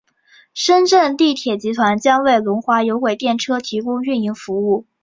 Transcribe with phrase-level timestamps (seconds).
[0.55, 4.87] 深圳地铁集团将为龙华有轨电车提供运营服务。